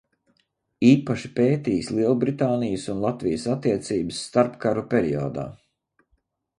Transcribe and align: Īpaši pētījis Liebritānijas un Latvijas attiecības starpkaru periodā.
Īpaši 0.91 1.29
pētījis 1.39 1.91
Liebritānijas 1.97 2.87
un 2.95 3.05
Latvijas 3.05 3.47
attiecības 3.57 4.25
starpkaru 4.31 4.89
periodā. 4.97 5.49